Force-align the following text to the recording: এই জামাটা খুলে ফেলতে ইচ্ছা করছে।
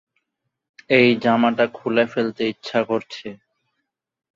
এই 0.89 1.09
জামাটা 1.23 1.65
খুলে 1.73 2.03
ফেলতে 2.13 2.43
ইচ্ছা 2.47 2.79
করছে। 2.83 3.27